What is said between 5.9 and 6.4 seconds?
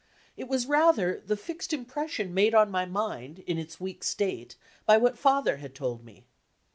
me.